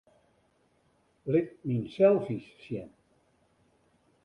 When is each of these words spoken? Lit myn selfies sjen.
Lit 1.31 1.49
myn 1.65 1.83
selfies 1.95 2.47
sjen. 2.63 2.89